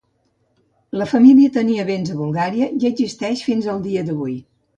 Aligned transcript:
La 1.01 1.05
família 1.11 1.51
tenia 1.57 1.85
béns 1.89 2.15
a 2.15 2.17
Bulgària 2.23 2.71
i 2.79 2.89
existeix 2.91 3.45
fins 3.51 3.71
al 3.77 3.85
dia 3.87 4.09
d'avui. 4.11 4.35